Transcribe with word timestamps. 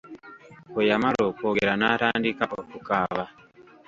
Bwe 0.73 0.83
yamala 0.89 1.21
okwogera 1.29 1.73
n'atandika 1.77 2.43
okukaaba. 2.59 3.25